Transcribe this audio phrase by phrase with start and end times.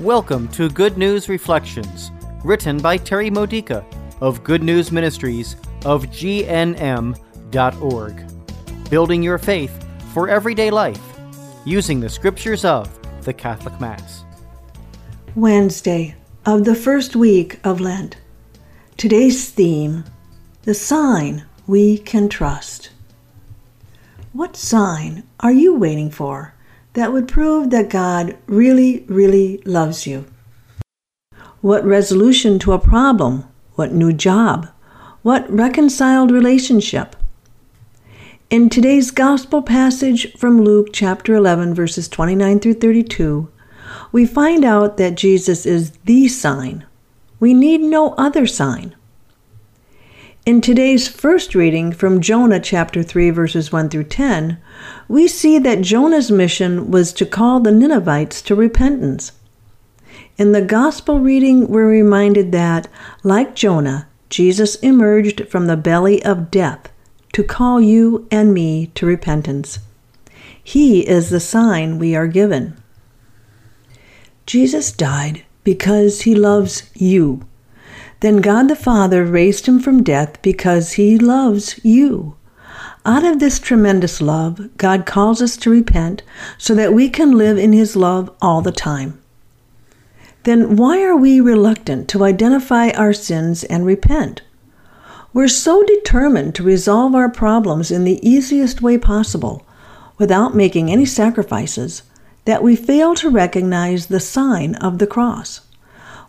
[0.00, 2.10] Welcome to Good News Reflections,
[2.42, 3.84] written by Terry Modica
[4.22, 7.14] of Good News Ministries of GNM.org.
[8.88, 11.02] Building your faith for everyday life
[11.66, 12.88] using the scriptures of
[13.24, 14.24] the Catholic Mass.
[15.36, 16.14] Wednesday
[16.46, 18.16] of the first week of Lent.
[18.96, 20.04] Today's theme
[20.62, 22.88] The Sign We Can Trust.
[24.32, 26.54] What sign are you waiting for
[26.94, 30.26] that would prove that God really, really loves you?
[31.60, 33.44] What resolution to a problem?
[33.74, 34.68] What new job?
[35.22, 37.16] What reconciled relationship?
[38.48, 43.48] In today's gospel passage from Luke chapter 11, verses 29 through 32,
[44.10, 46.84] we find out that Jesus is the sign.
[47.38, 48.96] We need no other sign.
[50.46, 54.58] In today's first reading from Jonah chapter 3, verses 1 through 10,
[55.06, 59.32] we see that Jonah's mission was to call the Ninevites to repentance.
[60.38, 62.88] In the gospel reading, we're reminded that,
[63.22, 66.90] like Jonah, Jesus emerged from the belly of death
[67.34, 69.80] to call you and me to repentance.
[70.64, 72.82] He is the sign we are given.
[74.46, 77.46] Jesus died because he loves you.
[78.20, 82.36] Then God the Father raised him from death because he loves you.
[83.06, 86.22] Out of this tremendous love, God calls us to repent
[86.58, 89.18] so that we can live in his love all the time.
[90.42, 94.42] Then why are we reluctant to identify our sins and repent?
[95.32, 99.66] We're so determined to resolve our problems in the easiest way possible,
[100.18, 102.02] without making any sacrifices,
[102.44, 105.60] that we fail to recognize the sign of the cross.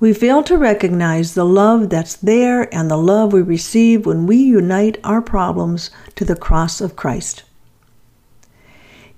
[0.00, 4.36] We fail to recognize the love that's there and the love we receive when we
[4.36, 7.42] unite our problems to the cross of Christ.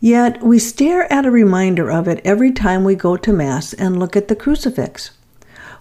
[0.00, 3.98] Yet we stare at a reminder of it every time we go to Mass and
[3.98, 5.10] look at the crucifix.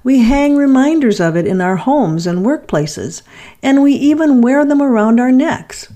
[0.03, 3.21] We hang reminders of it in our homes and workplaces,
[3.63, 5.91] and we even wear them around our necks.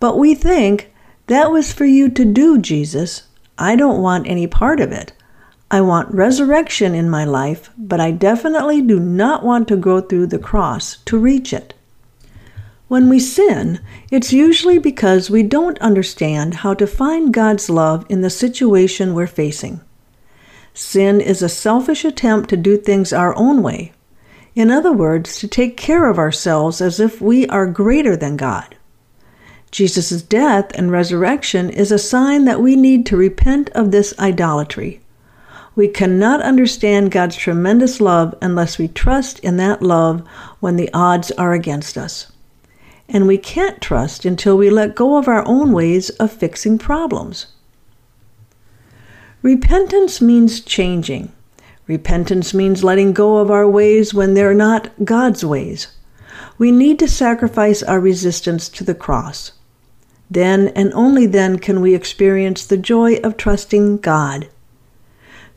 [0.00, 0.92] But we think,
[1.26, 3.22] that was for you to do, Jesus.
[3.58, 5.12] I don't want any part of it.
[5.70, 10.28] I want resurrection in my life, but I definitely do not want to go through
[10.28, 11.74] the cross to reach it.
[12.88, 13.80] When we sin,
[14.10, 19.26] it's usually because we don't understand how to find God's love in the situation we're
[19.26, 19.82] facing.
[20.72, 23.92] Sin is a selfish attempt to do things our own way.
[24.54, 28.74] In other words, to take care of ourselves as if we are greater than God.
[29.70, 35.02] Jesus' death and resurrection is a sign that we need to repent of this idolatry.
[35.78, 40.26] We cannot understand God's tremendous love unless we trust in that love
[40.58, 42.32] when the odds are against us.
[43.08, 47.46] And we can't trust until we let go of our own ways of fixing problems.
[49.40, 51.30] Repentance means changing.
[51.86, 55.86] Repentance means letting go of our ways when they're not God's ways.
[56.58, 59.52] We need to sacrifice our resistance to the cross.
[60.28, 64.48] Then and only then can we experience the joy of trusting God.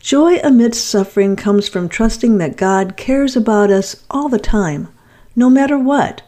[0.02, 4.88] Joy amidst suffering comes from trusting that God cares about us all the time,
[5.36, 6.24] no matter what.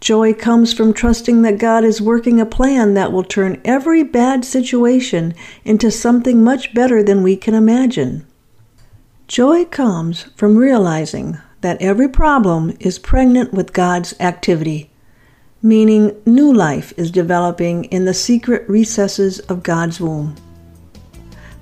[0.00, 4.46] Joy comes from trusting that God is working a plan that will turn every bad
[4.46, 8.26] situation into something much better than we can imagine.
[9.28, 14.90] Joy comes from realizing that every problem is pregnant with God's activity,
[15.60, 20.34] meaning new life is developing in the secret recesses of God's womb.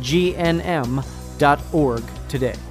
[0.00, 2.67] gnm.org today.